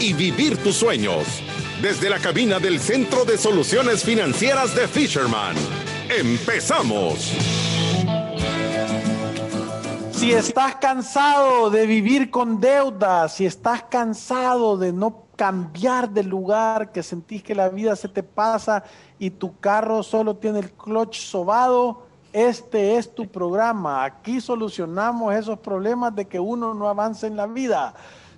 [0.00, 1.42] y vivir tus sueños.
[1.82, 5.56] Desde la cabina del Centro de Soluciones Financieras de Fisherman.
[6.08, 7.32] ¡Empezamos!
[10.12, 16.90] Si estás cansado de vivir con deudas, si estás cansado de no cambiar de lugar,
[16.90, 18.82] que sentís que la vida se te pasa
[19.18, 24.04] y tu carro solo tiene el clutch sobado, este es tu programa.
[24.04, 27.94] Aquí solucionamos esos problemas de que uno no avance en la vida.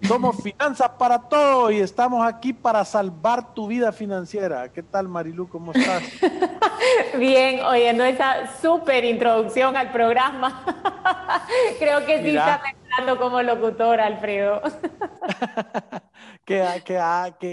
[0.07, 4.71] Somos Finanzas para Todo y estamos aquí para salvar tu vida financiera.
[4.72, 5.49] ¿Qué tal, Marilu?
[5.49, 6.03] ¿Cómo estás?
[7.18, 10.64] Bien, oyendo esa súper introducción al programa.
[11.79, 14.63] Creo que sí está mejorando como locutor, Alfredo.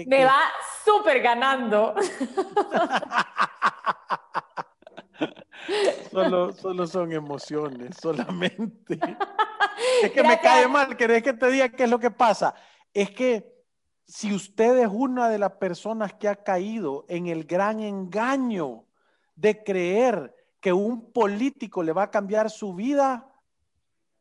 [0.06, 0.38] Me va
[0.84, 1.94] súper ganando.
[6.10, 8.98] Solo, solo son emociones, solamente.
[10.02, 12.54] Es que me cae mal, ¿querés que te diga qué es lo que pasa?
[12.92, 13.58] Es que
[14.04, 18.84] si usted es una de las personas que ha caído en el gran engaño
[19.36, 23.32] de creer que un político le va a cambiar su vida,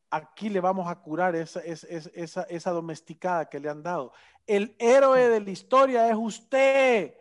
[0.09, 4.13] aquí le vamos a curar esa, esa, esa domesticada que le han dado.
[4.45, 7.15] El héroe de la historia es usted.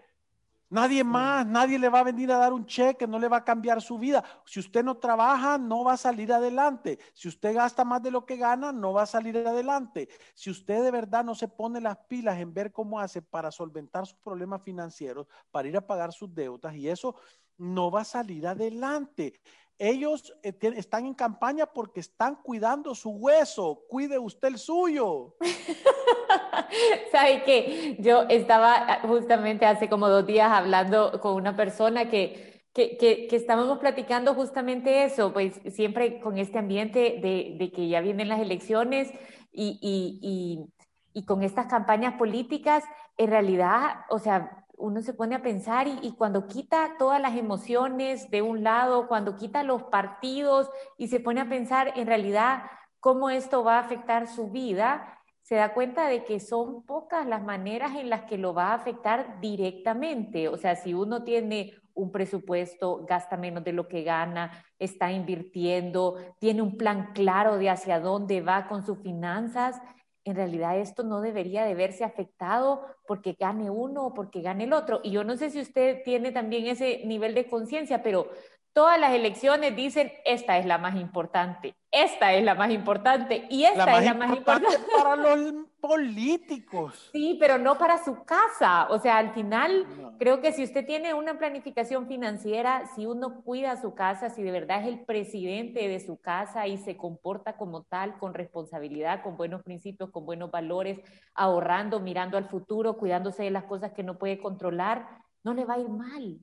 [0.68, 3.44] Nadie más, nadie le va a venir a dar un cheque, no le va a
[3.44, 4.24] cambiar su vida.
[4.44, 6.98] Si usted no trabaja, no va a salir adelante.
[7.14, 10.08] Si usted gasta más de lo que gana, no va a salir adelante.
[10.34, 14.06] Si usted de verdad no se pone las pilas en ver cómo hace para solventar
[14.06, 17.14] sus problemas financieros, para ir a pagar sus deudas, y eso
[17.58, 19.40] no va a salir adelante.
[19.78, 23.82] Ellos eh, están en campaña porque están cuidando su hueso.
[23.88, 25.36] Cuide usted el suyo.
[27.12, 27.96] ¿Sabe qué?
[28.00, 33.78] Yo estaba justamente hace como dos días hablando con una persona que, que, que, estábamos
[33.78, 39.10] platicando justamente eso, pues siempre con este ambiente de, de que ya vienen las elecciones
[39.52, 42.84] y, y, y, y con estas campañas políticas,
[43.16, 48.30] en realidad, o sea, uno se pone a pensar y, cuando quita todas las emociones
[48.30, 52.64] de un lado, cuando quita los partidos y se pone a pensar en realidad
[53.00, 57.42] cómo esto va a afectar su vida, se da cuenta de que son pocas las
[57.42, 60.48] maneras en las que lo va a afectar directamente.
[60.48, 66.16] O sea, si uno tiene un presupuesto, gasta menos de lo que gana, está invirtiendo,
[66.40, 69.80] tiene un plan claro de hacia dónde va con sus finanzas,
[70.26, 74.72] en realidad esto no debería de verse afectado porque gane uno o porque gane el
[74.72, 75.00] otro.
[75.04, 78.28] Y yo no sé si usted tiene también ese nivel de conciencia, pero
[78.72, 83.64] todas las elecciones dicen, esta es la más importante, esta es la más importante y
[83.64, 84.78] esta es la más importante.
[84.94, 85.54] Para los
[85.86, 87.10] políticos.
[87.12, 88.88] Sí, pero no para su casa.
[88.90, 89.86] O sea, al final,
[90.18, 94.50] creo que si usted tiene una planificación financiera, si uno cuida su casa, si de
[94.50, 99.36] verdad es el presidente de su casa y se comporta como tal, con responsabilidad, con
[99.36, 101.00] buenos principios, con buenos valores,
[101.34, 105.08] ahorrando, mirando al futuro, cuidándose de las cosas que no puede controlar,
[105.44, 106.38] no le va a ir mal.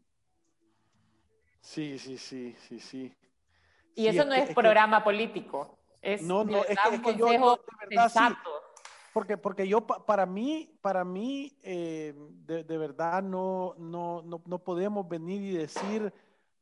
[1.61, 3.13] Sí, sí, sí, sí, sí.
[3.95, 5.77] Y eso no es, programa político.
[6.01, 7.39] Es, no, no, es que, es yo, de
[7.89, 8.19] verdad, sí,
[9.13, 12.15] porque, porque yo, para mí, para mí, eh,
[12.45, 16.11] de, de, verdad, no, no, no, no, podemos venir y decir,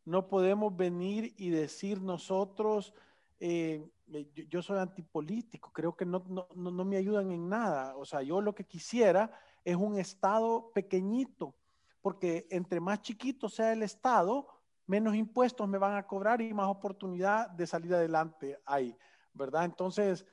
[0.03, 2.93] no podemos venir y decir nosotros,
[3.39, 7.95] eh, yo, yo, soy antipolítico, creo que no, no, no me ayudan en nada.
[7.95, 9.31] O sea, yo lo que quisiera
[9.63, 11.55] es un Estado pequeñito,
[12.01, 14.47] porque entre más chiquito sea el Estado,
[14.87, 18.97] menos impuestos me van a cobrar y más oportunidad de salir adelante hay,
[19.33, 19.63] ¿verdad?
[19.63, 20.25] Entonces,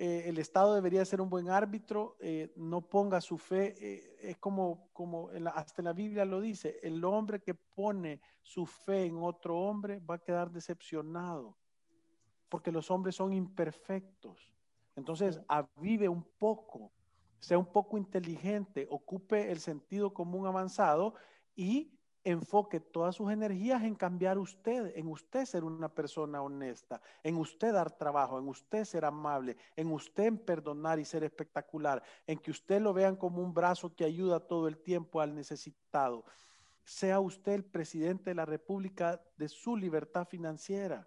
[0.00, 4.38] eh, el Estado debería ser un buen árbitro, eh, no ponga su fe, eh, es
[4.38, 8.64] como, como en la, hasta en la Biblia lo dice, el hombre que pone su
[8.64, 11.58] fe en otro hombre va a quedar decepcionado,
[12.48, 14.54] porque los hombres son imperfectos.
[14.94, 16.92] Entonces, avive un poco,
[17.40, 21.14] sea un poco inteligente, ocupe el sentido común avanzado
[21.56, 21.97] y
[22.28, 27.72] enfoque todas sus energías en cambiar usted, en usted ser una persona honesta, en usted
[27.72, 32.80] dar trabajo, en usted ser amable, en usted perdonar y ser espectacular, en que usted
[32.80, 36.24] lo vean como un brazo que ayuda todo el tiempo al necesitado.
[36.84, 41.06] Sea usted el presidente de la República de su libertad financiera.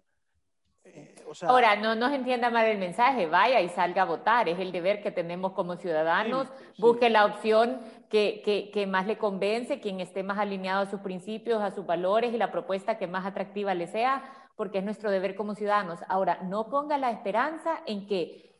[0.84, 4.72] Eh, Ahora, no nos entienda mal el mensaje, vaya y salga a votar, es el
[4.72, 7.80] deber que tenemos como ciudadanos, busque la opción
[8.10, 11.86] que, que, que, más le convence, quien esté más alineado a sus principios, a sus
[11.86, 14.22] valores y la propuesta que más atractiva le sea,
[14.56, 16.00] porque es nuestro deber como ciudadanos.
[16.08, 18.51] Ahora, no ponga la esperanza en que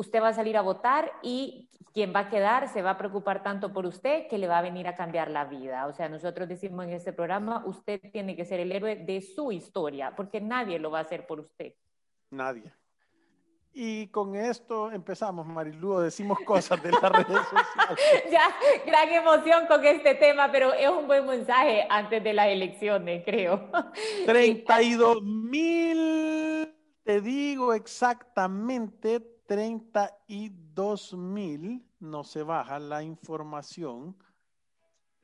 [0.00, 3.42] usted va a salir a votar y quien va a quedar se va a preocupar
[3.42, 5.86] tanto por usted que le va a venir a cambiar la vida.
[5.86, 9.52] O sea, nosotros decimos en este programa, usted tiene que ser el héroe de su
[9.52, 11.74] historia, porque nadie lo va a hacer por usted.
[12.30, 12.72] Nadie.
[13.72, 18.24] Y con esto empezamos, Marilu, decimos cosas de las redes sociales.
[18.32, 18.48] ya,
[18.86, 23.70] gran emoción con este tema, pero es un buen mensaje antes de las elecciones, creo.
[24.26, 26.74] 32 mil,
[27.04, 34.14] te digo exactamente, 32 mil, no se baja la información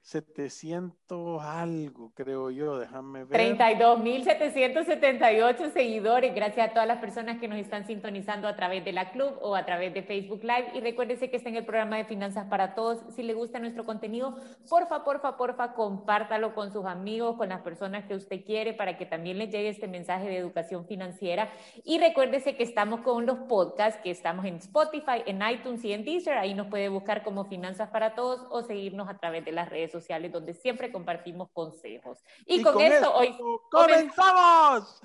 [0.06, 3.56] 700 algo, creo yo, déjame ver.
[3.56, 9.10] 32.778 seguidores, gracias a todas las personas que nos están sintonizando a través de la
[9.10, 10.68] club o a través de Facebook Live.
[10.74, 13.00] Y recuérdese que está en el programa de Finanzas para Todos.
[13.16, 14.36] Si le gusta nuestro contenido,
[14.70, 19.06] porfa, porfa, porfa, compártalo con sus amigos, con las personas que usted quiere, para que
[19.06, 21.50] también les llegue este mensaje de educación financiera.
[21.82, 26.04] Y recuérdese que estamos con los podcasts, que estamos en Spotify, en iTunes y en
[26.04, 26.38] Deezer.
[26.38, 29.90] Ahí nos puede buscar como Finanzas para Todos o seguirnos a través de las redes
[29.90, 29.95] sociales
[30.32, 32.18] donde siempre compartimos consejos.
[32.44, 33.34] Y, con, esto, hoy
[33.70, 35.00] comenzamos.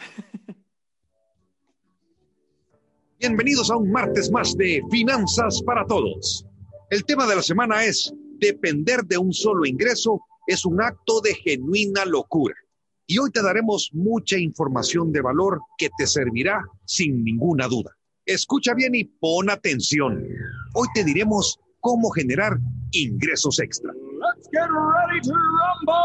[3.19, 6.45] Bienvenidos a un martes más de Finanzas para Todos.
[6.89, 11.35] El tema de la semana es depender de un solo ingreso es un acto de
[11.35, 12.55] genuina locura.
[13.07, 17.95] Y hoy te daremos mucha información de valor que te servirá sin ninguna duda.
[18.25, 20.27] Escucha bien y pon atención.
[20.73, 22.57] Hoy te diremos cómo generar
[22.91, 23.93] ingresos extra.
[24.53, 25.95] Get ready to rumble.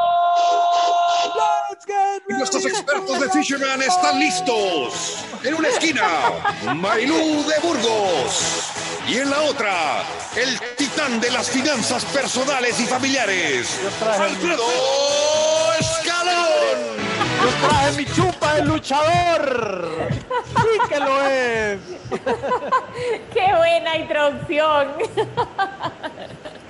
[1.68, 5.24] Let's get ready y nuestros expertos de Fisherman están listos.
[5.42, 6.06] En una esquina,
[6.76, 8.72] Marilú de Burgos.
[9.08, 10.04] Y en la otra,
[10.36, 14.62] el titán de las finanzas personales y familiares, Alfredo
[17.46, 19.88] Yo traje mi chupa el luchador.
[20.48, 21.78] Sí que lo es.
[23.32, 24.88] Qué buena introducción.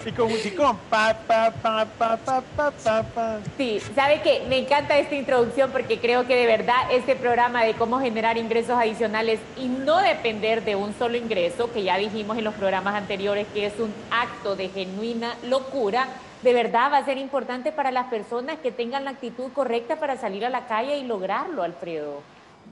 [0.05, 0.77] Y con musicón.
[0.91, 4.45] Pa, pa, pa, pa, pa, pa, pa, Sí, ¿sabe qué?
[4.51, 8.79] Me encanta esta introducción porque creo que de verdad este programa de cómo generar ingresos
[8.79, 13.47] adicionales y no depender de un solo ingreso, que ya dijimos en los programas anteriores
[13.55, 16.07] que es un acto de genuina locura,
[16.47, 20.17] de verdad va a ser importante para las personas que tengan la actitud correcta para
[20.17, 22.23] salir a la calle y lograrlo, Alfredo.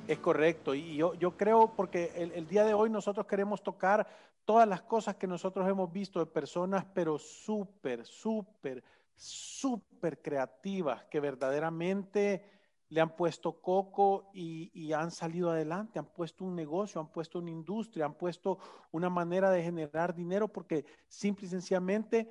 [0.07, 4.07] Es correcto, y yo, yo creo, porque el, día de hoy nosotros queremos tocar
[4.45, 8.85] todas las cosas que nosotros hemos visto de personas, pero súper, súper,
[9.17, 12.45] súper creativas, que verdaderamente
[12.91, 17.41] le han puesto coco y, y, han salido adelante, han puesto un negocio, han puesto
[17.41, 18.57] una industria, han puesto
[18.93, 22.31] una manera de generar dinero, porque simple y sencillamente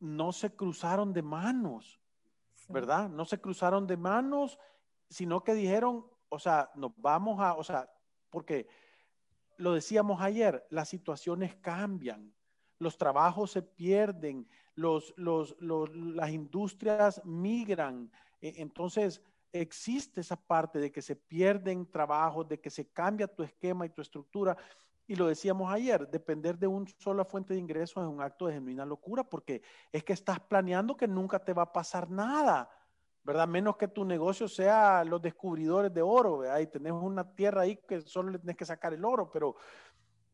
[0.00, 2.00] no se cruzaron de manos,
[2.68, 3.08] ¿verdad?
[3.08, 4.58] No se cruzaron de manos,
[5.08, 7.90] sino que dijeron, o sea, nos vamos a, o sea,
[8.30, 8.68] porque
[9.56, 12.32] lo decíamos ayer, las situaciones cambian,
[12.78, 18.10] los trabajos se pierden, los, los, los, las industrias migran.
[18.40, 19.20] E, entonces,
[19.52, 23.90] existe esa parte de que se pierden trabajos, de que se cambia tu esquema y
[23.90, 24.56] tu estructura.
[25.08, 28.52] Y lo decíamos ayer, depender de una sola fuente de ingresos es un acto de
[28.52, 32.70] genuina locura porque es que estás planeando que nunca te va a pasar nada.
[33.24, 33.48] ¿verdad?
[33.48, 36.60] Menos que tu negocio sea los descubridores de oro, ¿verdad?
[36.60, 39.56] Y tenés una tierra ahí que solo le tenés que sacar el oro, pero,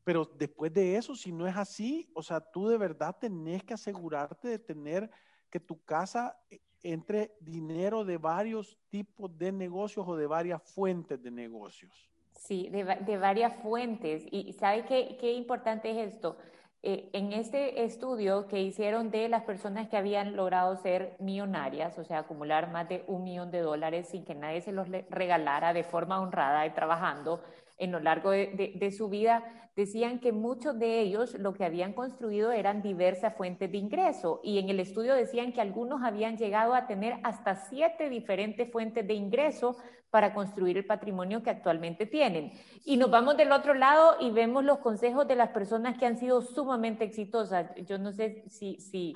[0.04, 3.74] pero después de eso, si no es así, o sea, tú de verdad tenés que
[3.74, 5.10] asegurarte de tener
[5.50, 11.20] que tu casa eh, entre dinero de varios tipos de negocios o de varias fuentes
[11.20, 12.13] de negocios.
[12.34, 14.24] Sí, de, de varias fuentes.
[14.30, 16.36] Y ¿sabe qué, qué importante es esto?
[16.82, 22.04] Eh, en este estudio que hicieron de las personas que habían logrado ser millonarias, o
[22.04, 25.82] sea, acumular más de un millón de dólares sin que nadie se los regalara de
[25.82, 27.40] forma honrada y trabajando
[27.78, 29.44] en lo largo de, su vida,
[29.76, 34.58] decían que muchos de ellos lo que habían construido eran diversas fuentes de ingreso y
[34.58, 39.14] en el estudio decían que algunos habían llegado a tener hasta siete diferentes fuentes de
[39.14, 39.76] ingreso
[40.14, 42.52] para construir el patrimonio que actualmente tienen.
[42.84, 46.18] Y nos vamos del otro lado y vemos los consejos de las personas que han
[46.18, 47.72] sido sumamente exitosas.
[47.84, 49.14] Yo no sé si, si,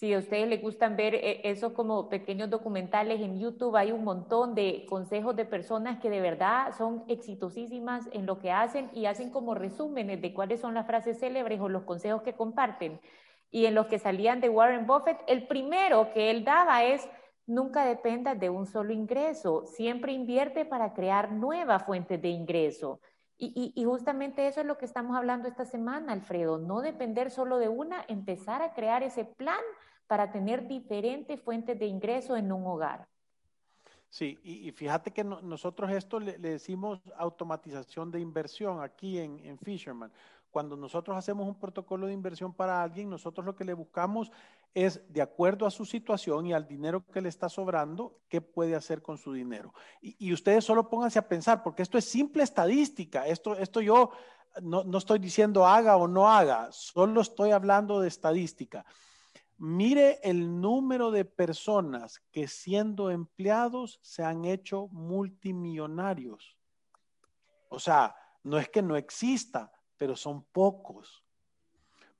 [0.00, 4.02] si a ustedes les gustan ver eh, esos como pequeños documentales en YouTube, hay un
[4.02, 9.04] montón de consejos de personas que de verdad son exitosísimas en lo que hacen y
[9.04, 12.98] hacen como resúmenes de cuáles son las frases célebres o los consejos que comparten.
[13.50, 17.06] Y en los que salían de Warren Buffett, el primero que él daba es
[17.46, 23.00] Nunca dependa de un solo ingreso, siempre invierte para crear nuevas fuentes de ingreso.
[23.36, 27.58] Y, y, justamente eso es lo que estamos hablando esta semana, Alfredo, no depender solo
[27.58, 29.58] de una, empezar a crear ese plan
[30.10, 33.06] para tener diferentes fuentes de ingreso en un hogar.
[34.08, 40.10] Sí, y, fíjate que nosotros esto le, decimos automatización de inversión aquí en, en Fisherman.
[40.50, 44.32] Cuando nosotros hacemos un protocolo de inversión para alguien, nosotros lo que le buscamos
[44.74, 48.74] es, de acuerdo a su situación y al dinero que le está sobrando, qué puede
[48.74, 49.74] hacer con su dinero.
[50.00, 53.28] Y, ustedes solo pónganse a pensar, porque esto es simple estadística.
[53.28, 54.10] Esto, esto yo
[54.60, 58.84] no, no estoy diciendo haga o no haga, solo estoy hablando de estadística.
[59.62, 66.56] Mire el número de personas que siendo empleados se han hecho multimillonarios.
[67.68, 71.22] O sea, no es que no exista, pero son pocos.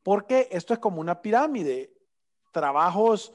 [0.03, 1.95] Porque esto es como una pirámide.
[2.53, 3.33] Trabajos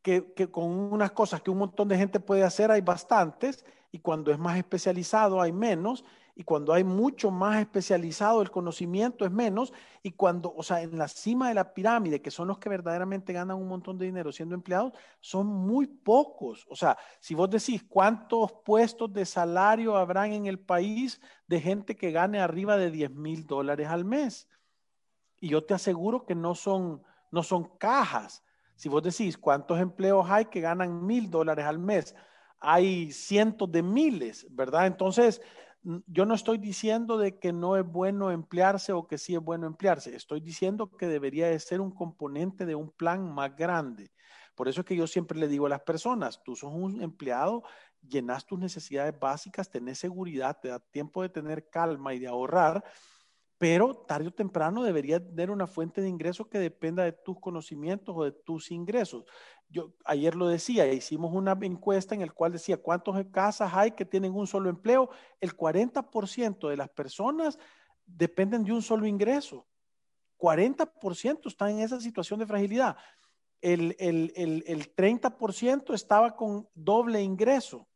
[0.00, 4.32] que, con unas cosas que un montón de gente puede hacer hay bastantes y cuando
[4.32, 9.72] es más especializado hay menos y cuando hay mucho más especializado el conocimiento es menos
[10.02, 13.34] y cuando, o sea, en la cima de la pirámide, que son los que verdaderamente
[13.34, 16.66] ganan un montón de dinero siendo empleados, son muy pocos.
[16.70, 21.96] O sea, si vos decís cuántos puestos de salario habrán en el país de gente
[21.96, 24.48] que gane arriba de 10 mil dólares al mes.
[25.38, 28.42] Y yo te aseguro que no son, no son cajas.
[28.74, 32.14] Si vos decís cuántos empleos hay que ganan mil dólares al mes,
[32.58, 34.86] hay cientos de miles, ¿verdad?
[34.86, 35.42] Entonces,
[35.82, 39.66] yo no estoy diciendo de que no es bueno emplearse o que sí es bueno
[39.66, 40.14] emplearse.
[40.14, 44.12] Estoy diciendo que debería de ser un componente de un plan más grande.
[44.54, 47.62] Por eso es que yo siempre le digo a las personas, tú sos un empleado,
[48.06, 52.84] llenas tus necesidades básicas, tenés seguridad, te da tiempo de tener calma y de ahorrar,
[53.62, 58.12] pero tarde o temprano debería tener una fuente de ingresos que dependa de tus conocimientos
[58.18, 59.24] o de tus ingresos
[59.72, 64.04] yo ayer lo decía, hicimos una encuesta en el cual decía cuántas casas hay que
[64.04, 65.08] tienen un solo empleo.
[65.40, 67.58] El 40% de las personas
[68.04, 69.66] dependen de un solo ingreso.
[70.38, 72.96] 40% están en esa situación de fragilidad.
[73.62, 77.88] El 30% estaba con doble ingreso,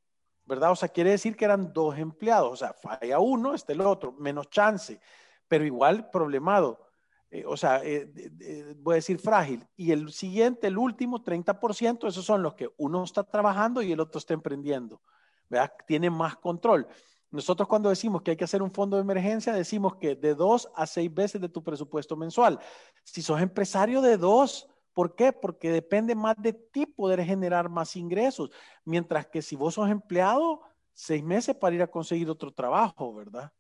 [0.46, 0.70] ¿verdad?
[0.70, 2.52] O sea, quiere decir que eran dos empleados.
[2.52, 4.98] O sea, falla uno, está el otro, menos chance,
[5.48, 6.86] pero igual problemado.
[7.30, 9.66] Eh, o sea, eh, voy a decir frágil.
[9.76, 14.00] Y el siguiente, el último, 30%, esos son los que uno está trabajando y el
[14.00, 15.00] otro está emprendiendo.
[15.48, 15.72] ¿verdad?
[15.86, 16.86] Tiene más control.
[17.30, 20.70] Nosotros cuando decimos que hay que hacer un fondo de emergencia, decimos que de dos
[20.74, 22.58] a seis veces de tu presupuesto mensual.
[23.04, 25.32] Si sos empresario de dos, ¿por qué?
[25.32, 28.50] Porque depende más de ti poder generar más ingresos.
[28.84, 30.62] Mientras que si vos sos empleado,
[30.92, 33.52] seis meses para ir a conseguir otro trabajo, ¿verdad?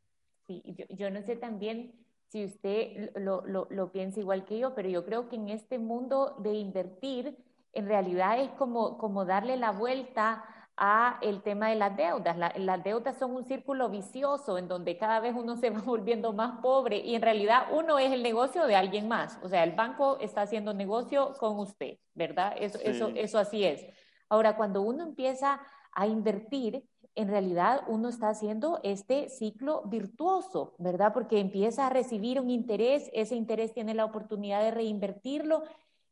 [0.46, 1.92] Sí, yo, yo no sé también
[2.28, 5.78] si usted lo, lo, lo, piensa igual que yo, pero yo creo que en este
[5.78, 7.36] mundo de invertir,
[7.72, 10.44] en realidad es como, como darle la vuelta
[10.76, 12.36] a el tema de las deudas.
[12.36, 16.60] las deudas son un círculo vicioso en donde cada vez uno se va volviendo más
[16.60, 19.38] pobre y en realidad uno es el negocio de alguien más.
[19.42, 22.54] O sea, el banco está haciendo negocio con usted, ¿verdad?
[22.58, 23.86] Eso, eso, eso así es.
[24.28, 25.60] Ahora, cuando uno empieza
[25.92, 26.84] a invertir,
[27.16, 31.12] en realidad uno está haciendo este ciclo virtuoso, ¿verdad?
[31.12, 35.62] Porque empieza a recibir un interés, ese interés tiene la oportunidad de reinvertirlo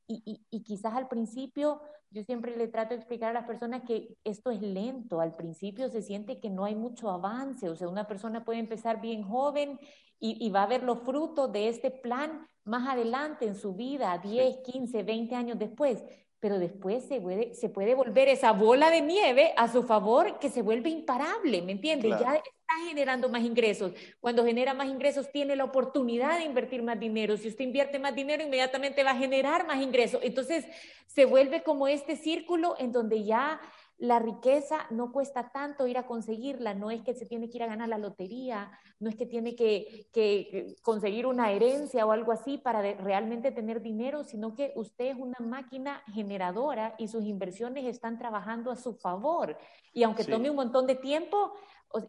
[0.06, 1.80] y, quizás al principio,
[2.10, 5.88] yo siempre le trato de explicar a las personas que esto es lento, al principio
[5.88, 9.78] se siente que no hay mucho avance, o sea, una persona puede empezar bien joven
[10.20, 14.18] y, y va a ver los frutos de este plan más adelante en su vida,
[14.18, 16.04] 10, 15, 20 años después
[16.44, 20.50] pero después se puede, se puede volver esa bola de nieve a su favor que
[20.50, 22.20] se vuelve imparable, ¿me entiendes?
[22.20, 23.92] Ya está generando más ingresos.
[24.20, 27.38] Cuando genera más ingresos tiene la oportunidad de invertir más dinero.
[27.38, 30.20] Si usted invierte más dinero, inmediatamente va a generar más ingresos.
[30.22, 30.66] Entonces
[31.06, 33.58] se vuelve como este círculo en donde ya
[33.98, 37.62] la riqueza no cuesta tanto ir a conseguirla, no es que se tiene que ir
[37.62, 42.58] a ganar la lotería, no es que tiene que, conseguir una herencia o algo así
[42.58, 48.18] para realmente tener dinero, sino que usted es una máquina generadora y sus inversiones están
[48.18, 49.56] trabajando a su favor.
[49.92, 51.52] Y aunque tome un montón de tiempo,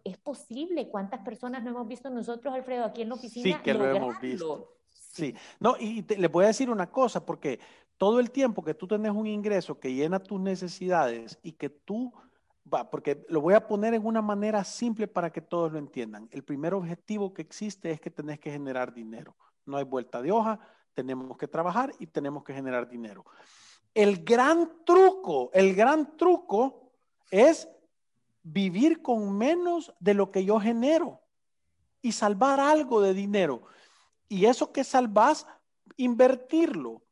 [0.04, 0.89] es posible.
[0.89, 3.58] ¿Cuántas personas no hemos visto nosotros, Alfredo, aquí en la oficina?
[3.58, 4.72] Sí, que lo hemos visto.
[5.15, 7.60] Sí, no, y le voy a decir una cosa, porque
[7.98, 12.14] todo el tiempo que tú tenés un ingreso que llena tus necesidades y que tú,
[12.72, 16.28] va, porque lo voy a poner en una manera simple para que todos lo entiendan.
[16.32, 19.36] El primer objetivo que existe es que tenés que generar dinero.
[19.66, 20.60] No hay vuelta de hoja,
[20.94, 23.25] tenemos que trabajar y tenemos que generar dinero.
[23.94, 26.92] El gran truco, el gran truco
[27.32, 27.70] es
[28.44, 31.22] vivir con menos de lo que yo genero
[32.02, 33.64] y salvar algo de dinero.
[34.28, 35.48] Y eso que salvas,
[35.98, 37.05] invertirlo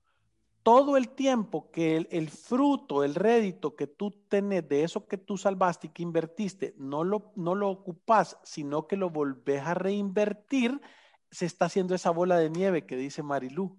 [0.63, 5.37] todo el tiempo que el, fruto, el rédito que tú tenés de eso que tú
[5.37, 10.81] salvaste y que invertiste, no lo, no lo ocupas, sino que lo volvés a reinvertir,
[11.29, 13.77] se está haciendo esa bola de nieve que dice Marilú.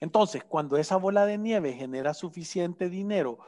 [0.00, 3.38] Entonces, cuando esa bola de nieve genera suficiente dinero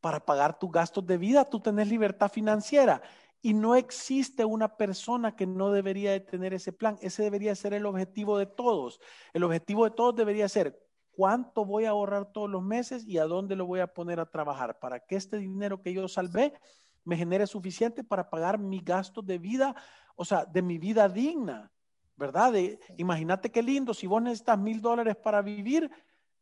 [0.00, 3.02] para pagar tus gastos de vida, tú tenés libertad financiera.
[3.42, 6.98] Y no existe una persona que no debería de tener ese plan.
[7.00, 9.00] Ese debería ser el objetivo de todos.
[9.32, 10.80] El objetivo de todos debería ser
[11.12, 14.26] cuánto voy a ahorrar todos los meses y a dónde lo voy a poner a
[14.26, 16.54] trabajar para que este dinero que yo salvé
[17.04, 19.74] me genere suficiente para pagar mi gasto de vida,
[20.16, 21.70] o sea, de mi vida digna.
[22.16, 22.54] ¿verdad?
[22.98, 25.90] Imagínate qué lindo, si vos necesitas mil dólares para vivir,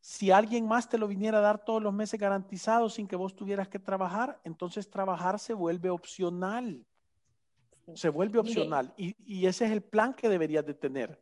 [0.01, 3.35] si alguien más te lo viniera a dar todos los meses garantizados sin que vos
[3.35, 6.85] tuvieras que trabajar, entonces trabajar se vuelve opcional.
[7.95, 8.93] Se vuelve opcional.
[8.97, 11.21] Y, ese es el plan que deberías de tener.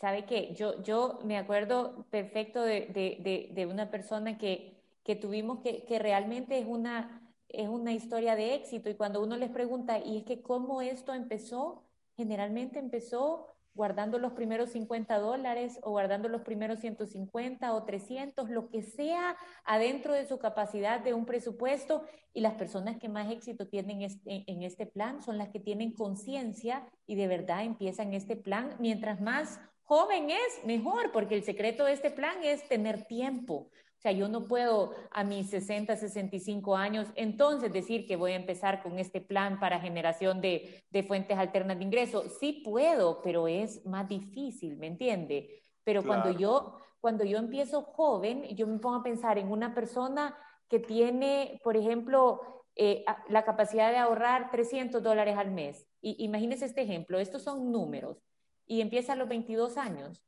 [0.00, 0.54] ¿Sabe qué?
[0.54, 6.66] Yo, yo me acuerdo perfecto de, una persona que, que tuvimos que, que realmente es
[6.66, 8.90] una, es una historia de éxito.
[8.90, 11.84] Y cuando uno les pregunta, ¿y es que cómo esto empezó?
[12.16, 18.70] Generalmente empezó guardando los primeros 50 dólares o guardando los primeros 150 o 300, lo
[18.70, 22.04] que sea adentro de su capacidad de un presupuesto.
[22.34, 26.88] Y las personas que más éxito tienen en este plan son las que tienen conciencia
[27.06, 28.76] y de verdad empiezan este plan.
[28.78, 33.70] Mientras más joven es, mejor, porque el secreto de este plan es tener tiempo.
[33.96, 38.36] O sea, yo no puedo a mis 60, 65 años entonces decir que voy a
[38.36, 42.28] empezar con este plan para generación de, fuentes alternas de ingreso.
[42.38, 45.62] Sí puedo, pero es más difícil, ¿me entiende?
[45.84, 50.36] Pero cuando, yo, cuando yo empiezo joven, yo me pongo a pensar en una persona
[50.68, 55.88] que tiene, por ejemplo, eh, la capacidad de ahorrar 300 dólares al mes.
[56.02, 58.27] Y imagínese este ejemplo, estos son números.
[58.68, 60.22] Y empieza a los 22 años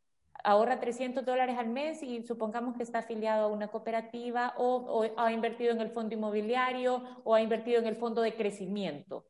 [0.45, 5.33] ahorra 300 dólares al mes y supongamos que está afiliado a una cooperativa o, ha
[5.33, 9.27] invertido en el fondo inmobiliario o ha invertido en el fondo de crecimiento.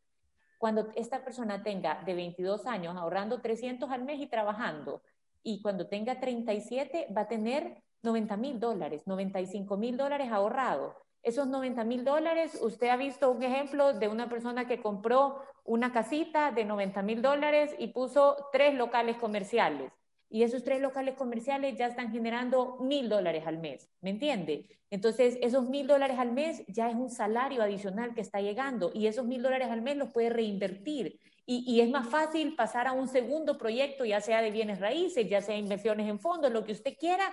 [0.59, 5.03] Cuando esta persona tenga de 22 años ahorrando 300 al mes y trabajando,
[5.43, 10.95] y cuando tenga 37 va a tener 90 mil dólares, 95 mil dólares ahorrados.
[11.23, 15.93] Esos 90 mil dólares, usted ha visto un ejemplo de una persona que compró una
[15.93, 19.93] casita de 90 mil dólares y puso tres locales comerciales
[20.31, 24.69] y esos tres locales comerciales ya están generando mil dólares al mes, ¿me entiende?
[24.89, 29.09] Entonces, esos mil dólares al mes ya es un salario adicional que está llegando y
[29.09, 31.19] esos mil dólares al mes los puede reinvertir.
[31.47, 35.29] Y, y, es más fácil pasar a un segundo proyecto, ya sea de bienes raíces,
[35.29, 37.25] ya sea inversiones en fondos, lo que usted quiera,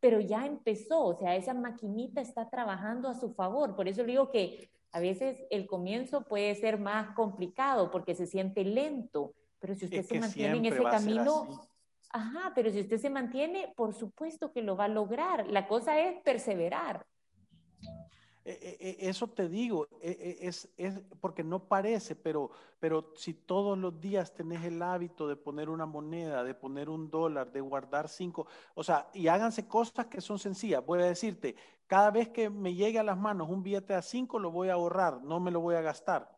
[0.00, 3.74] pero ya empezó, o sea, esa maquinita está trabajando a su favor.
[3.74, 8.26] Por eso le digo que a veces el comienzo puede ser más complicado porque se
[8.26, 11.68] siente lento, pero si usted se mantiene en ese camino
[12.10, 15.46] Ajá, pero si usted se mantiene, por supuesto que lo va a lograr.
[15.48, 17.04] La cosa es perseverar.
[18.48, 23.76] E, e, e, eso te digo, es, es, porque no parece, pero, pero si todos
[23.76, 28.08] los días tenés el hábito de poner una moneda, de poner un dólar, de guardar
[28.08, 30.82] cinco, o sea, y háganse cosas que son sencillas.
[30.86, 31.56] Voy a decirte,
[31.86, 34.74] cada vez que me llegue a las manos un billete a cinco, lo voy a
[34.74, 36.34] ahorrar, no me lo voy a gastar.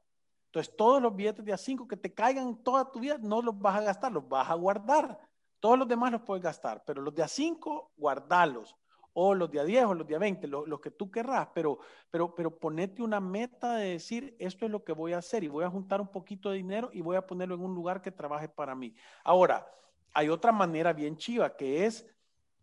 [0.46, 3.56] Entonces, todos los billetes de a cinco que te caigan toda tu vida, no los
[3.56, 5.16] vas a gastar, los vas a guardar.
[5.60, 8.74] Todos los demás los puedes gastar, pero los de a 5, guardalos.
[9.12, 11.78] O los de a 10 o los de a 20, los, que tú querrás, pero,
[12.10, 15.48] pero, pero ponete una meta de decir, esto es lo que voy a hacer y
[15.48, 18.12] voy a juntar un poquito de dinero y voy a ponerlo en un lugar que
[18.12, 18.94] trabaje para mí.
[19.24, 19.66] Ahora,
[20.12, 22.06] hay otra manera bien chiva que es,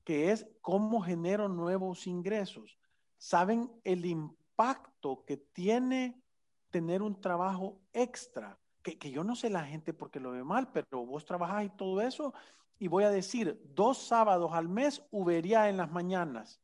[0.04, 2.78] que es cómo genero nuevos ingresos.
[3.18, 6.22] ¿Saben el impacto que tiene
[6.70, 8.58] tener un trabajo extra?
[8.84, 11.70] Que, que, yo no sé la gente porque lo ve mal, pero vos trabajás y
[11.70, 12.34] todo eso,
[12.80, 16.62] y voy a decir, dos sábados al mes ubería en las mañanas,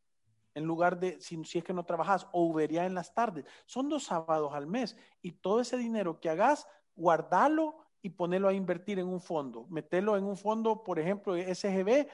[0.54, 3.46] en lugar de, si, es que no trabajas, o ubería en las tardes.
[3.66, 8.54] Son dos sábados al mes y todo ese dinero que hagas, guardalo y ponerlo a
[8.54, 9.66] invertir en un fondo.
[9.70, 12.08] Meterlo en un fondo, por ejemplo, SGB,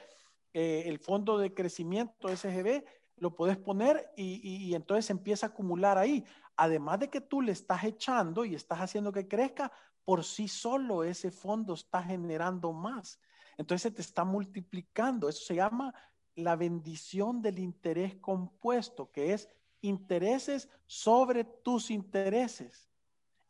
[0.54, 2.84] eh, el fondo de crecimiento SGB,
[3.16, 6.24] lo puedes poner y, y, entonces empieza a acumular ahí.
[6.56, 9.70] Además de que tú le estás echando y estás haciendo que crezca,
[10.04, 13.20] por sí solo ese fondo está generando más.
[13.60, 15.28] Entonces se te está multiplicando.
[15.28, 15.92] Eso se llama
[16.34, 19.50] la bendición del interés compuesto, que es
[19.82, 22.88] intereses sobre tus intereses.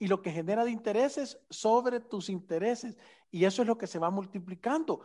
[0.00, 2.98] Y lo que genera de intereses sobre tus intereses.
[3.30, 5.02] Y eso es lo que se va multiplicando.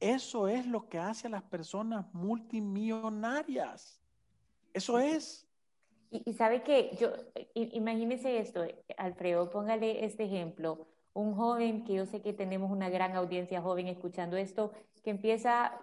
[0.00, 4.02] Eso es lo que hace a las personas multimillonarias.
[4.72, 5.46] Eso es.
[6.10, 7.12] Y, sabe que yo,
[7.54, 8.64] imagínese esto,
[8.96, 13.88] Alfredo, póngale este ejemplo un joven, que yo sé que tenemos una gran audiencia joven
[13.88, 14.72] escuchando esto,
[15.02, 15.78] que empieza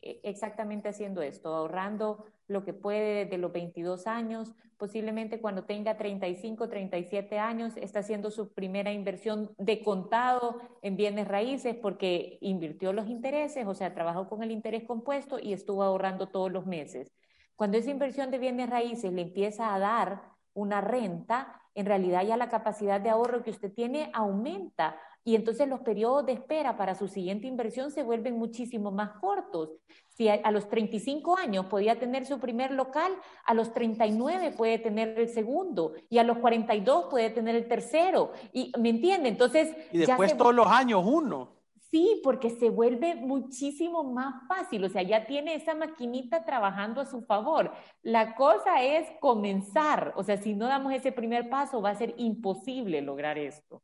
[0.00, 5.96] eh, exactamente haciendo esto, ahorrando lo que puede desde los 22 años, posiblemente cuando tenga
[5.96, 12.92] 35, 37 años, está haciendo su primera inversión de contado en bienes raíces porque invirtió
[12.92, 17.12] los intereses, o sea, trabajó con el interés compuesto y estuvo ahorrando todos los meses.
[17.56, 20.22] Cuando esa inversión de bienes raíces le empieza a dar
[20.52, 25.68] una renta, en realidad ya la capacidad de ahorro que usted tiene aumenta y entonces
[25.68, 29.70] los periodos de espera para su siguiente inversión se vuelven muchísimo más cortos.
[30.08, 33.12] Si a, los 35 años podía tener su primer local,
[33.44, 38.30] a los 39 puede tener el segundo y a los 42 puede tener el tercero.
[38.52, 39.28] Y, ¿Me entiende?
[39.28, 39.76] Entonces...
[39.90, 41.55] Y después todos los años uno.
[41.90, 47.06] Sí, porque se vuelve muchísimo más fácil, o sea, ya tiene esa maquinita trabajando a
[47.06, 47.72] su favor.
[48.02, 52.14] La cosa es comenzar, o sea, si no damos ese primer paso, va a ser
[52.18, 53.82] imposible lograr esto.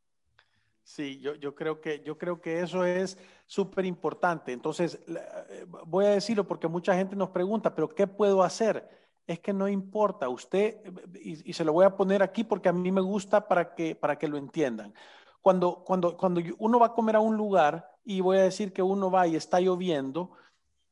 [0.82, 4.52] Sí, yo, yo, creo, que, yo creo que eso es súper importante.
[4.52, 8.88] Entonces, eh, voy a decirlo porque mucha gente nos pregunta, pero ¿qué puedo hacer?
[9.28, 10.80] Es que no importa, usted,
[11.14, 13.94] y, y se lo voy a poner aquí porque a mí me gusta para que,
[13.94, 14.92] para que lo entiendan.
[15.40, 18.82] Cuando, cuando, cuando uno va a comer a un lugar, y voy a decir que
[18.82, 20.32] uno va y está lloviendo,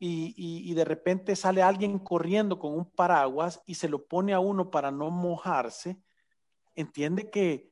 [0.02, 4.40] y, y, de repente sale alguien corriendo con un paraguas y se lo pone a
[4.40, 6.00] uno para no mojarse,
[6.74, 7.70] entiende que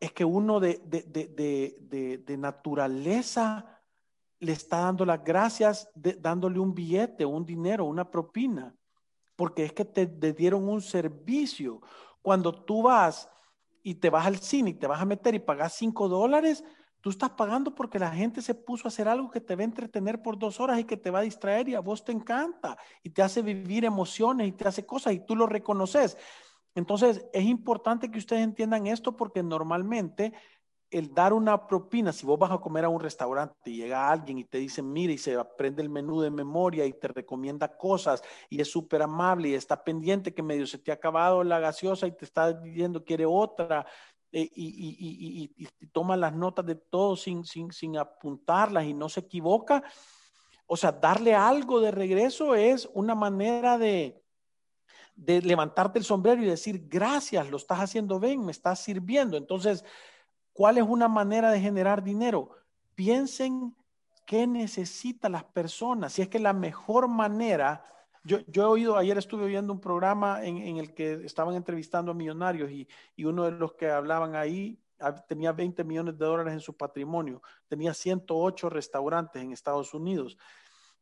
[0.00, 3.80] es que uno de, de, de, de naturaleza
[4.40, 8.74] le está dando las gracias, dándole un billete, un dinero, una propina,
[9.36, 11.80] porque es que te, te dieron un servicio.
[12.22, 13.28] Cuando tú vas
[13.84, 16.64] y te vas al cine y te vas a meter y pagas cinco dólares,
[17.02, 19.64] tú estás pagando porque la gente se puso a hacer algo que te va a
[19.64, 22.78] entretener por dos horas y que te va a distraer y a vos te encanta
[23.02, 26.16] y te hace vivir emociones y te hace cosas y tú lo reconoces.
[26.74, 30.32] Entonces, es importante que ustedes entiendan esto porque normalmente
[30.92, 34.38] el dar una propina, si vos vas a comer a un restaurante y llega alguien
[34.38, 38.22] y te dice, mire, y se aprende el menú de memoria y te recomienda cosas
[38.50, 42.06] y es súper amable y está pendiente que medio se te ha acabado la gaseosa
[42.06, 43.86] y te está diciendo quiere otra
[44.32, 49.20] eh, y, y, toma las notas de todo sin, sin, sin apuntarlas y no se
[49.20, 49.82] equivoca.
[50.66, 54.22] O sea, darle algo de regreso es una manera de,
[55.14, 59.36] de levantarte el sombrero y decir, gracias, lo estás haciendo bien, me estás sirviendo.
[59.36, 59.84] Entonces,
[60.52, 62.50] ¿Cuál es una manera de generar dinero?
[62.94, 63.74] Piensen
[64.26, 66.12] qué necesitan las personas.
[66.12, 67.84] Si es que la mejor manera,
[68.24, 72.70] yo, he oído, ayer estuve oyendo un programa en, el que estaban entrevistando a millonarios
[72.70, 72.88] y,
[73.24, 74.78] uno de los que hablaban ahí
[75.26, 80.38] tenía 20 millones de dólares en su patrimonio, tenía 108 restaurantes en Estados Unidos.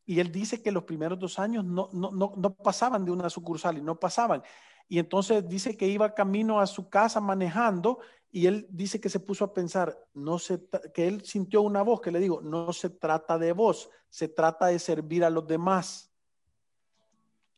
[0.06, 3.28] Y él dice que los primeros dos años no, no, no, no pasaban de una
[3.28, 4.42] sucursal y no pasaban.
[4.88, 8.00] Y entonces dice que iba camino a su casa manejando
[8.33, 10.61] y él dice que se puso a pensar, no se,
[10.94, 14.66] que él sintió una voz que le digo, no se trata de vos, se trata
[14.66, 16.10] de servir a los demás.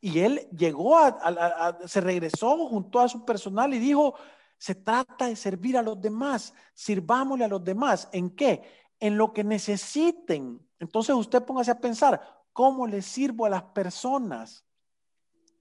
[0.04, 4.14] Y él llegó a, se regresó junto a su personal y dijo,
[4.58, 8.08] se trata de servir a los demás, sirvámosle a los demás.
[8.12, 8.62] ¿En qué?
[8.98, 10.60] En lo que necesiten.
[10.80, 12.20] Entonces usted póngase a pensar,
[12.52, 14.66] ¿cómo le sirvo a las personas?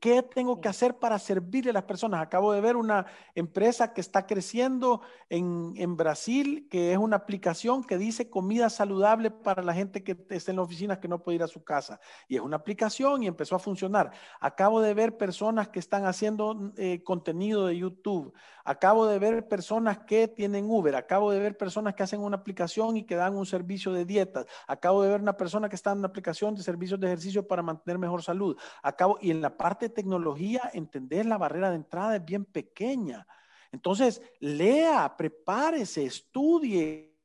[0.01, 2.23] ¿Qué tengo que hacer para servirle a las personas?
[2.23, 7.83] Acabo de ver una empresa que está creciendo en, en, Brasil, que es una aplicación
[7.83, 11.35] que dice comida saludable para la gente que está en la oficina que no puede
[11.35, 11.99] ir a su casa.
[12.27, 14.09] Y es una aplicación y empezó a funcionar.
[14.39, 18.33] Acabo de ver personas que están haciendo eh, contenido de YouTube.
[18.63, 20.95] Acabo de ver personas que tienen Uber.
[20.95, 24.47] Acabo de ver personas que hacen una aplicación y que dan un servicio de dietas.
[24.67, 27.61] Acabo de ver una persona que está en una aplicación de servicios de ejercicio para
[27.61, 28.57] mantener mejor salud.
[28.81, 33.27] Acabo, y en la parte tecnología, entender la barrera de entrada es bien pequeña.
[33.71, 37.15] Entonces, lea, prepárese, estudie.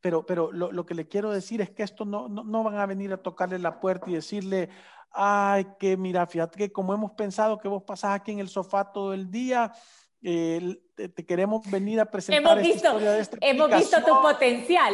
[0.00, 3.12] Pero, pero lo, que le quiero decir es que esto no, no, van a venir
[3.12, 4.68] a tocarle la puerta y decirle,
[5.10, 8.92] ay, que mira, fíjate que como hemos pensado que vos pasás aquí en el sofá
[8.92, 9.72] todo el día,
[10.28, 12.98] eh, te, queremos venir a presentar hemos visto,
[13.40, 14.92] Hemos visto tu potencial.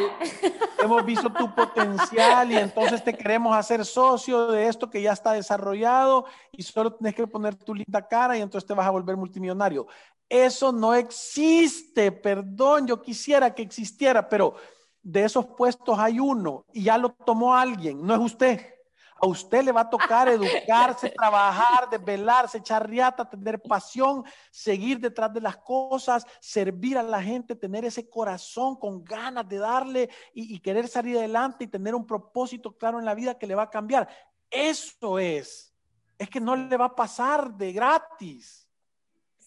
[0.79, 5.31] Hemos visto tu potencial y entonces te queremos hacer socio de esto que ya está
[5.31, 9.17] desarrollado y solo tienes que poner tu linda cara y entonces te vas a volver
[9.17, 9.87] multimillonario.
[10.29, 14.53] Eso no existe, perdón, yo quisiera que existiera, pero
[15.01, 18.73] de esos puestos hay uno y ya lo tomó alguien, no es usted.
[19.23, 25.33] A usted le va a tocar educarse, trabajar, desvelarse, echar riata, tener pasión, seguir detrás
[25.33, 30.59] de las cosas, servir a la gente, tener ese corazón con ganas de darle y,
[30.59, 33.69] querer salir adelante y tener un propósito claro en la vida que le va a
[33.69, 34.09] cambiar.
[34.51, 35.73] Eso es.
[36.17, 38.62] Es que no le va a pasar de gratis.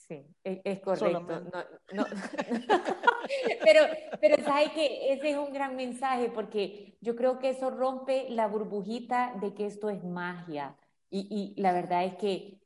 [0.08, 1.42] Sí, e, es, correcto.
[3.64, 3.80] pero,
[4.20, 8.46] pero sabes que ese es un gran mensaje porque yo creo que eso rompe la
[8.46, 10.76] burbujita de que esto es magia.
[11.10, 12.60] Y, y la verdad es que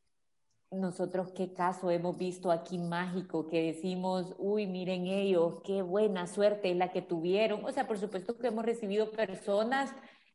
[0.71, 6.71] nosotros qué caso hemos visto aquí mágico que decimos, uy, miren ellos, qué buena suerte
[6.71, 7.65] es la que tuvieron.
[7.65, 9.93] O sea, por supuesto que hemos recibido personas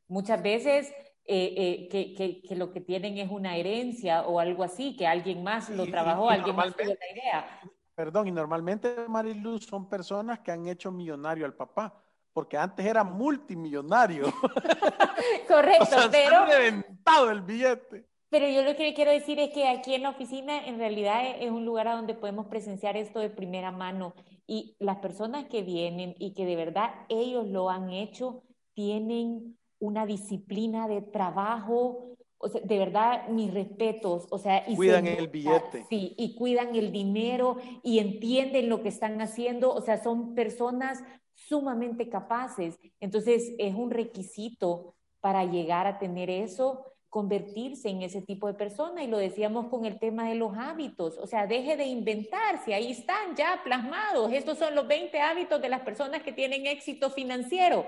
[0.07, 0.91] muchas veces
[1.27, 5.43] eh, eh, que, que, lo que tienen es una herencia o algo así, que alguien
[5.43, 7.61] más lo trabajó, alguien más tuvo la idea.
[7.95, 11.99] Perdón, y normalmente, Mariluz, son personas que han hecho millonario al papá,
[12.31, 14.25] porque antes era multimillonario.
[15.47, 16.38] Correcto, pero...
[16.38, 18.05] Ha reventado el billete.
[18.29, 21.49] Pero yo lo que quiero decir es que aquí en la oficina en realidad es
[21.49, 24.13] un lugar a donde podemos presenciar esto de primera mano
[24.45, 30.05] y las personas que vienen y que de verdad ellos lo han hecho, tienen una
[30.05, 35.85] disciplina de trabajo, o sea, de verdad, mis respetos, o sea, y cuidan el billete.
[35.89, 41.03] Sí, y cuidan el dinero y entienden lo que están haciendo, o sea, son personas
[41.33, 42.79] sumamente capaces.
[42.99, 49.03] Entonces, es un requisito para llegar a tener eso, convertirse en ese tipo de persona.
[49.03, 52.91] Y lo decíamos con el tema de los hábitos, o sea, deje de inventarse, ahí
[52.91, 54.31] están ya plasmados.
[54.31, 57.85] Estos son los 20 hábitos de las personas que tienen éxito financiero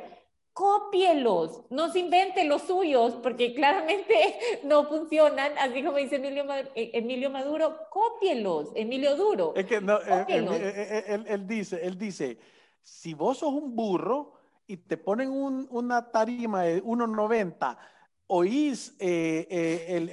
[0.58, 6.90] cópielos, no se inventen los suyos, porque claramente no funcionan, así como dice Emilio, eh,
[6.96, 9.54] Emilio Maduro, cópielos, Emilio Duro.
[9.56, 12.40] Es que no, eh, eh, él, dice, él dice,
[12.82, 14.34] si vos sos un burro
[14.66, 17.78] y te ponen una tarima de 1.90,
[18.26, 20.10] oís, el,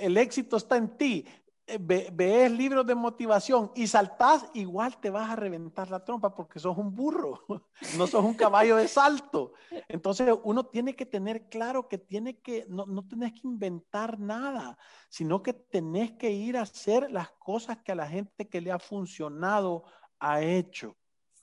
[0.00, 1.26] el éxito está en ti,
[1.66, 1.78] eh,
[2.12, 6.76] ves libros de motivación y saltás, igual te vas a reventar la trompa porque sos
[6.76, 7.40] un burro,
[7.98, 9.52] no sos un caballo de salto.
[9.88, 14.76] Entonces uno tiene que tener claro que tiene que, no, no tenés que inventar nada,
[15.08, 18.70] sino que tenés que ir a hacer las cosas que a la gente que le
[18.70, 19.84] ha funcionado
[20.18, 20.96] ha hecho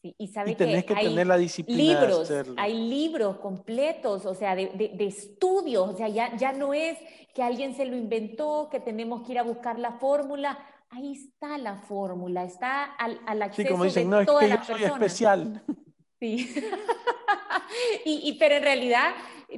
[0.03, 2.55] y sabe tenés que, tener la disciplina libros, de hacerlo.
[2.57, 6.97] hay libros completos, o sea, de, de, estudios, o sea, ya, ya no es
[7.35, 10.57] que alguien se lo inventó, que tenemos que ir a buscar la fórmula,
[10.89, 14.63] ahí está la fórmula, está al, al acceso sí, como dicen, no, es que yo
[14.63, 15.63] soy especial.
[16.19, 16.53] Sí,
[18.05, 19.11] y, y, pero en realidad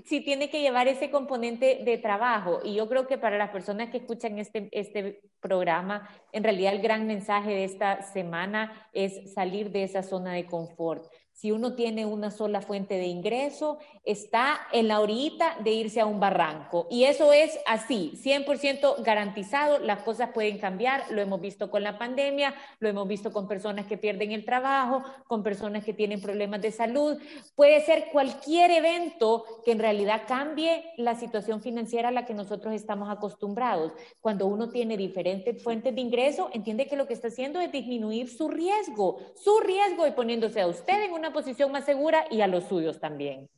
[0.06, 2.60] sí tiene que llevar ese componente de trabajo.
[2.64, 6.82] Y yo creo que para las personas que escuchan este, este programa, en realidad el
[6.82, 11.06] gran mensaje de esta semana es salir de esa zona de confort.
[11.34, 16.06] Si uno tiene una sola fuente de ingreso, está en la orilla de irse a
[16.06, 16.88] un barranco.
[16.92, 19.80] Y eso es así, 100% garantizado.
[19.80, 21.04] Las cosas pueden cambiar.
[21.10, 25.04] Lo hemos visto con la pandemia, lo hemos visto con personas que pierden el trabajo,
[25.28, 27.18] con personas que tienen problemas de salud.
[27.56, 32.74] Puede ser cualquier evento que en realidad cambie la situación financiera a la que nosotros
[32.74, 33.94] estamos acostumbrados.
[34.22, 38.30] Cuando uno tiene diferentes fuentes de ingreso, entiende que lo que está haciendo es disminuir
[38.30, 42.48] su riesgo, su riesgo y poniéndose a usted en una posición más segura y a
[42.48, 43.50] los suyos también.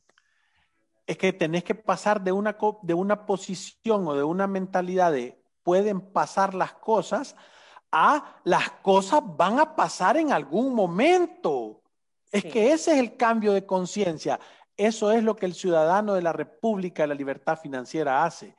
[1.06, 5.42] Es que tenés que pasar de una, de una posición o de una mentalidad de
[5.62, 7.34] pueden pasar las cosas
[7.90, 11.82] a las cosas van a pasar en algún momento.
[12.30, 14.38] Es que ese es el cambio de conciencia.
[14.76, 18.54] Eso es lo que el ciudadano de la República de la Libertad Financiera hace.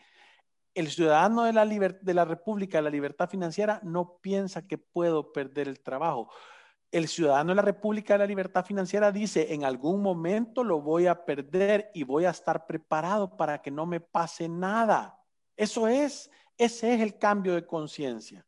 [0.74, 5.32] El ciudadano de la, de la República de la Libertad Financiera no piensa que puedo
[5.32, 6.30] perder el trabajo
[6.91, 11.08] el ciudadano de la República de la Libertad Financiera dice, en algún momento lo voy
[11.08, 15.21] a perder y voy a estar preparado para que no me pase nada.
[15.56, 18.45] Eso es, ese es el cambio de conciencia.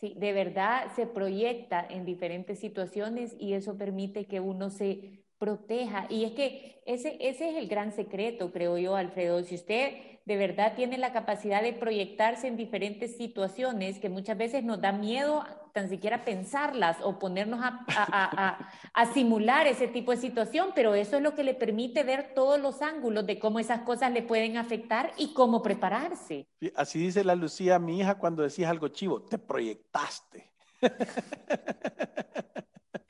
[0.00, 6.06] Sí, de verdad se proyecta en diferentes situaciones y eso permite que uno se proteja.
[6.08, 9.42] Y es que ese, ese es el gran secreto, creo yo, Alfredo.
[9.42, 14.62] Si usted de verdad tiene la capacidad de proyectarse en diferentes situaciones que muchas veces
[14.62, 18.70] nos da miedo tan siquiera pensarlas o ponernos a,
[19.12, 22.80] simular ese tipo de situación, pero eso es lo que le permite ver todos los
[22.80, 26.46] ángulos de cómo esas cosas le pueden afectar y cómo prepararse.
[26.76, 30.48] Así dice la Lucía, mi hija, cuando decís algo chivo, te proyectaste.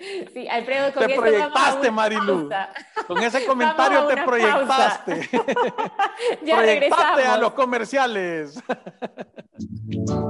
[0.34, 2.48] Sí, Alfredo, con te proyectaste, Marilu.
[3.06, 5.28] Con ese comentario te proyectaste.
[6.42, 8.62] ya proyectaste a los comerciales.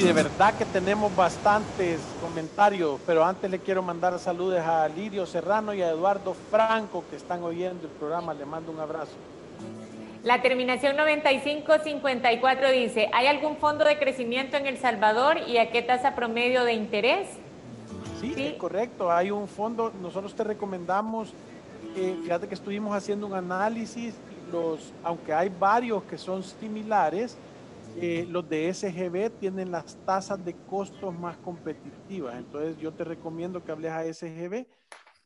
[0.00, 5.26] Y de verdad que tenemos bastantes comentarios, pero antes le quiero mandar saludos a Lirio
[5.26, 8.32] Serrano y a Eduardo Franco que están oyendo el programa.
[8.32, 9.12] Le mando un abrazo.
[10.22, 15.82] La terminación 9554 dice, ¿hay algún fondo de crecimiento en El Salvador y a qué
[15.82, 17.28] tasa promedio de interés?
[18.22, 19.12] Sí, es correcto.
[19.12, 21.34] Hay un fondo, nosotros te recomendamos,
[21.94, 24.14] eh, fíjate que estuvimos haciendo un análisis,
[24.50, 27.36] los, aunque hay varios que son similares,
[27.96, 32.36] eh, los de SGB tienen las tasas de costos más competitivas.
[32.36, 34.66] Entonces yo te recomiendo que hables a SGB,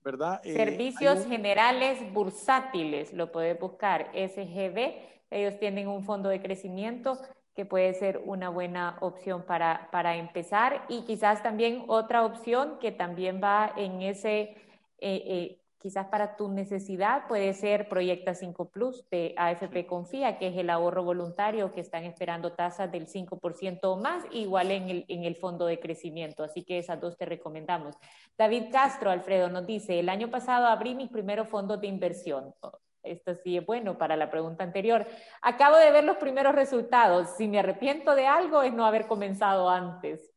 [0.05, 0.41] ¿verdad?
[0.45, 4.95] Eh, Servicios generales bursátiles, lo puedes buscar, SGB.
[5.31, 7.19] Ellos tienen un fondo de crecimiento
[7.55, 10.85] que puede ser una buena opción para, para empezar.
[10.89, 14.57] Y quizás también otra opción que también va en ese, eh,
[15.01, 20.57] eh, quizás para tu necesidad, puede ser Proyecta 5 Plus de AFP Confía, que es
[20.57, 25.25] el ahorro voluntario que están esperando tasas del 5% o más, igual en el, en
[25.25, 26.43] el fondo de crecimiento.
[26.43, 27.97] Así que esas dos te recomendamos.
[28.39, 32.55] David Castro, Alfredo, nos dice, el año pasado abrí mis primeros fondos de inversión
[33.03, 35.07] esto sí es bueno para la pregunta anterior.
[35.43, 37.37] Acabo de ver los primeros resultados.
[37.37, 40.34] Si me arrepiento de algo es no haber comenzado antes.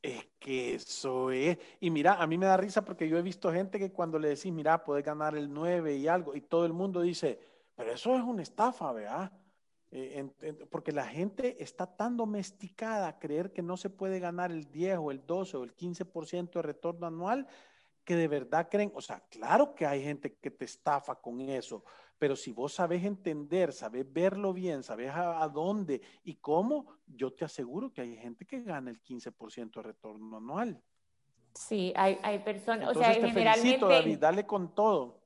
[0.00, 1.58] Es que eso es.
[1.80, 4.28] Y mira, a mí me da risa porque yo he visto gente que cuando le
[4.28, 7.38] decís, mira, puedes ganar el 9 y algo, y todo el mundo dice,
[7.74, 9.32] pero eso es una estafa, ¿verdad?
[9.90, 10.28] Eh,
[10.70, 14.98] porque la gente está tan domesticada a creer que no se puede ganar el 10
[14.98, 17.46] o el 12 o el 15% de retorno anual
[18.08, 21.84] que de verdad creen, o sea, claro que hay gente que te estafa con eso,
[22.18, 27.44] pero si vos sabes entender, sabes verlo bien, sabes a, dónde y cómo, yo te
[27.44, 30.82] aseguro que hay gente que gana el 15% de retorno anual.
[31.52, 33.60] Sí, hay, hay personas, o sea, generalmente...
[33.60, 35.17] Felicito, David, dale con todo.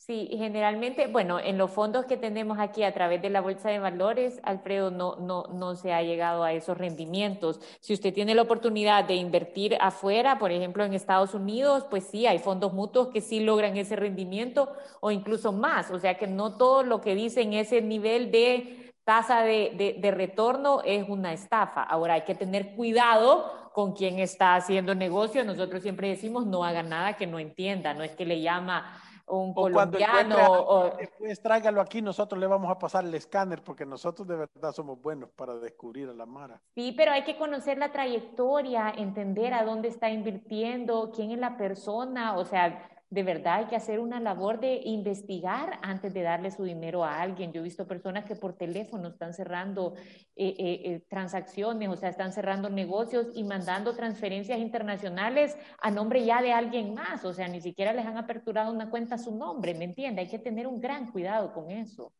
[0.00, 3.80] Sí, generalmente, bueno, en los fondos que tenemos aquí a través de la Bolsa de
[3.80, 7.60] Valores, Alfredo, no, no, no se ha llegado a esos rendimientos.
[7.80, 12.26] Si usted tiene la oportunidad de invertir afuera, por ejemplo, en Estados Unidos, pues sí,
[12.26, 15.90] hay fondos mutuos que sí logran ese rendimiento o incluso más.
[15.90, 20.10] O sea que no todo lo que dice en ese nivel de tasa de, de
[20.12, 21.82] retorno es una estafa.
[21.82, 25.44] Ahora hay que tener cuidado con quien está haciendo negocio.
[25.44, 29.54] Nosotros siempre decimos no haga nada que no entienda, no es que le llama un
[29.54, 30.36] colombiano.
[30.50, 30.96] o...
[30.96, 35.00] Después tráigalo aquí, nosotros le vamos a pasar el escáner porque nosotros de verdad somos
[35.00, 36.60] buenos para descubrir a la Mara.
[36.74, 41.56] Sí, pero hay que conocer la trayectoria, entender a dónde está invirtiendo, quién es la
[41.56, 46.50] persona, o sea, de verdad hay que hacer una labor de investigar antes de darle
[46.50, 47.52] su dinero a alguien.
[47.52, 49.94] Yo he visto personas que por teléfono están cerrando
[50.36, 56.22] eh, eh, eh, transacciones, o sea, están cerrando negocios y mandando transferencias internacionales a nombre
[56.24, 57.24] ya de alguien más.
[57.24, 60.20] O sea, ni siquiera les han aperturado una cuenta a su nombre, ¿me entiende?
[60.20, 62.12] Hay que tener un gran cuidado con eso.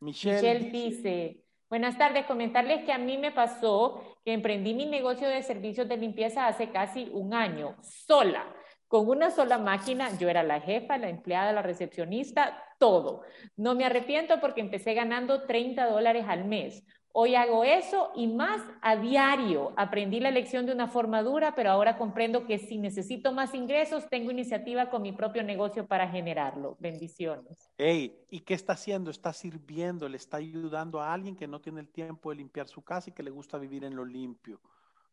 [0.00, 5.42] Michelle, dice, buenas tardes, comentarles que a mí me pasó que emprendí mi negocio de
[5.42, 8.56] servicios de limpieza hace casi un año, sola
[8.90, 13.22] con una sola máquina, yo era la jefa, la empleada, la recepcionista, todo.
[13.56, 16.82] No me arrepiento porque empecé ganando 30 dólares al mes.
[17.12, 19.74] Hoy hago eso y más a diario.
[19.76, 24.08] Aprendí la lección de una forma dura, pero ahora comprendo que si necesito más ingresos,
[24.10, 26.76] tengo iniciativa con mi propio negocio para generarlo.
[26.80, 27.70] Bendiciones.
[27.78, 29.12] Hey, ¿y qué está haciendo?
[29.12, 32.82] Está sirviendo, le está ayudando a alguien que no tiene el tiempo de limpiar su
[32.82, 34.60] casa y que le gusta vivir en lo limpio,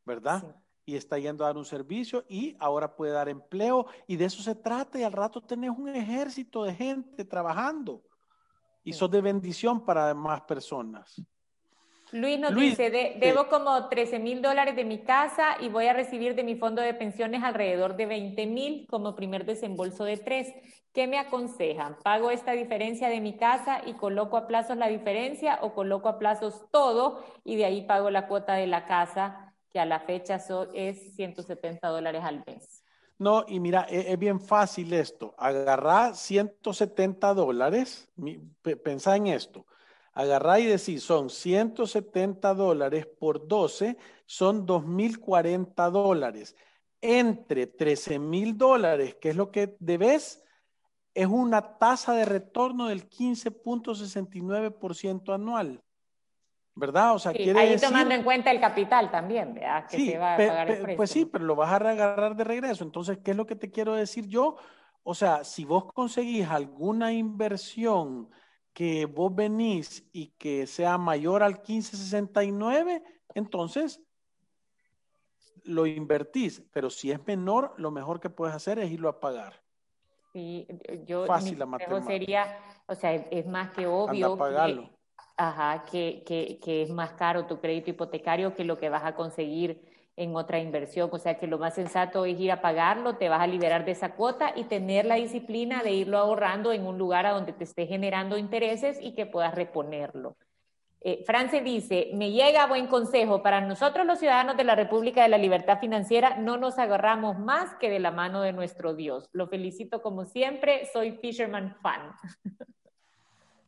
[0.04, 0.44] ¿verdad?
[0.88, 4.42] Y está yendo a dar un servicio y ahora puede dar empleo y de eso
[4.42, 8.02] se trata y al rato tenés un ejército de gente trabajando
[8.86, 11.22] y sos de bendición para más personas.
[12.14, 16.36] Luis nos dice, debo como 13 mil dólares de mi casa y voy a recibir
[16.36, 20.54] de mi fondo de pensiones alrededor de 20 mil como primer desembolso de tres.
[20.94, 21.98] ¿Qué me aconsejan?
[22.02, 26.18] ¿Pago esta diferencia de mi casa y coloco a plazos la diferencia o coloco a
[26.18, 29.47] plazos todo y de ahí pago la cuota de la casa?
[29.70, 30.40] Que a la fecha
[30.74, 32.84] es 170 dólares al mes.
[33.20, 35.34] No, y mira, e, es, bien fácil esto.
[35.38, 38.10] Agarrar 170 dólares,
[38.84, 39.66] pensá en esto.
[40.14, 46.56] Agarrá y decís, son 170 dólares por 12, son 2.040 dólares.
[47.02, 50.44] Entre 13 mil dólares, que es lo que debes,
[51.14, 55.84] es una tasa de retorno del 15.69% anual.
[56.78, 57.16] ¿Verdad?
[57.16, 59.60] O sea, quiere ahí tomando en cuenta el capital también,
[59.90, 60.98] Que va a pagar el precio.
[60.98, 62.84] Pues sí, pero lo vas a agarrar de regreso.
[62.84, 64.58] Entonces, ¿qué es lo que te quiero decir yo?
[65.10, 68.30] o sea, si vos conseguís alguna inversión
[68.74, 73.02] que vos venís y que sea mayor al 1569,
[73.34, 74.02] entonces
[75.64, 79.64] lo invertís, pero si es menor, lo mejor que puedes hacer es irlo a pagar.
[80.34, 80.68] Sí,
[81.06, 84.90] yo Fácil mi sería, o sea, es más que obvio que,
[85.38, 89.82] ajá, que, es más caro tu crédito hipotecario que lo que vas a conseguir
[90.16, 91.10] en otra inversión.
[91.12, 93.92] O sea que lo más sensato es ir a pagarlo, te vas a liberar de
[93.92, 97.64] esa cuota y tener la disciplina de irlo ahorrando en un lugar a donde te
[97.64, 100.36] esté generando intereses y que puedas reponerlo.
[101.02, 105.30] Eh, France dice, me llega buen consejo, para nosotros los ciudadanos de la República de
[105.30, 109.30] la Libertad Financiera no nos agarramos más que de la mano de nuestro Dios.
[109.32, 112.14] Lo felicito como siempre, soy Fisherman fan.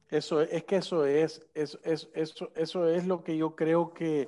[0.10, 4.28] Eso es que eso es, eso, eso, eso es lo que yo creo que,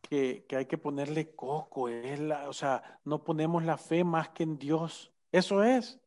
[0.00, 1.88] que, hay que ponerle coco.
[1.88, 5.12] Es la, o sea, no ponemos la fe más que en Dios.
[5.32, 5.98] Eso es.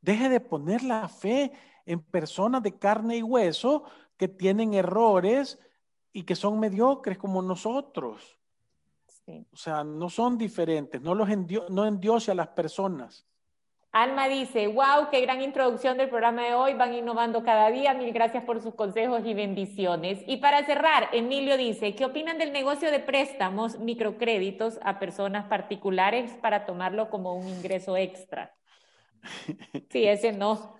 [0.00, 1.52] Deje de poner la fe
[1.84, 3.84] en personas de carne y hueso
[4.16, 5.58] que tienen errores
[6.12, 8.38] y que son mediocres como nosotros.
[9.52, 13.24] O sea, no son diferentes, no los endio no endiose a las personas.
[13.92, 18.10] Alma dice, wow, qué gran introducción del programa de hoy, van innovando cada día, mil
[18.14, 20.20] gracias por sus consejos y bendiciones.
[20.26, 26.32] Y para cerrar, Emilio dice, ¿qué opinan del negocio de préstamos, microcréditos a personas particulares
[26.40, 28.54] para tomarlo como un ingreso extra?
[29.90, 30.76] Sí, ese no.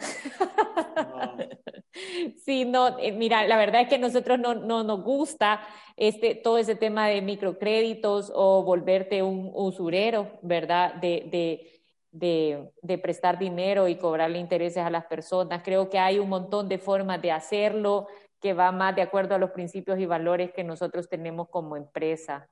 [2.44, 5.60] Sí, no, eh, mira, la verdad es que a nosotros no, no, nos gusta
[5.96, 10.94] este, todo ese tema de microcréditos o volverte un usurero, ¿verdad?
[10.94, 11.82] De, de,
[12.12, 12.70] de,
[13.02, 15.62] prestar dinero y cobrarle intereses a las personas.
[15.64, 18.06] Creo que hay un montón de formas de hacerlo
[18.40, 22.48] que va más de acuerdo a los principios y valores que nosotros tenemos como empresa.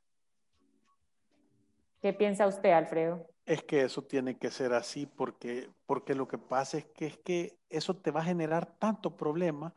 [2.00, 3.26] ¿Qué piensa usted, Alfredo?
[3.44, 7.18] Es que eso tiene que ser así porque, porque lo que pasa es que, es
[7.18, 9.74] que eso te va a generar tanto problema.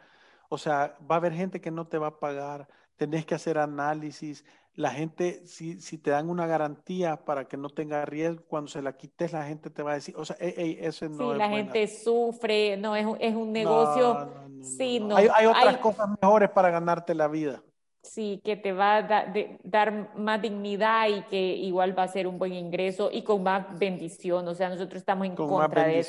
[0.47, 3.57] O sea, va a haber gente que no te va a pagar, tenés que hacer
[3.57, 4.45] análisis.
[4.75, 8.81] La gente, si, si te dan una garantía para que no tenga riesgo, cuando se
[8.81, 11.49] la quites, la gente te va a decir, o sea, ey, ese no sí, la
[11.49, 14.33] gente sufre, no, es, es un negocio.
[14.61, 15.15] sí, no.
[15.15, 17.61] Hay, hay otras cosas mejores para ganarte la vida.
[18.03, 22.37] Sí, que te va a dar más dignidad y que igual va a ser un
[22.37, 24.45] buen ingreso y con más bendición.
[24.47, 26.03] O sea, nosotros estamos en contra de,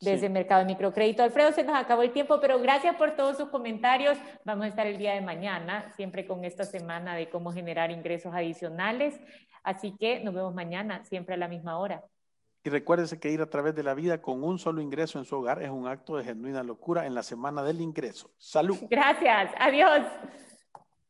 [0.00, 1.22] ese mercado de microcrédito.
[1.22, 4.18] Alfredo, se nos acabó el tiempo, pero gracias por todos sus comentarios.
[4.44, 8.34] Vamos a estar el día de mañana, siempre con esta semana de cómo generar ingresos
[8.34, 9.18] adicionales.
[9.62, 12.04] Así que nos vemos mañana, siempre a la misma hora.
[12.62, 15.36] Y recuérdese que ir a través de la vida con un solo ingreso en su
[15.36, 18.30] hogar es un acto de genuina locura en la semana del ingreso.
[18.38, 18.78] Salud.
[18.90, 19.50] Gracias.
[19.58, 20.06] Adiós.